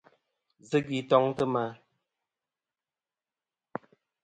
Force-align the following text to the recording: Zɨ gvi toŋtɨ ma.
Zɨ 0.69 0.77
gvi 0.85 0.97
toŋtɨ 1.09 1.45
ma. 1.53 1.63